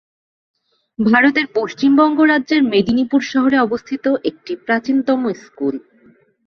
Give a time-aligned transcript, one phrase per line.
[0.99, 5.75] ভারতের পশ্চিমবঙ্গ রাজ্যের মেদিনীপুর শহরে অবস্থিত একটি প্রাচীনতম স্কুল।